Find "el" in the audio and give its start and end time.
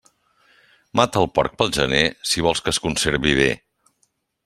1.25-1.29